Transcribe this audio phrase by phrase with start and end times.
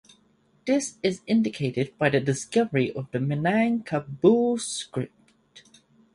[0.65, 5.61] This is indicated by the discovery of the Minangkabau script.